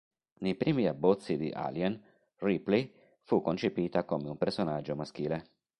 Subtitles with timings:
[0.39, 2.03] Nei primi abbozzi di "Alien",
[2.37, 5.45] Ripley fu concepita come un personaggio maschile.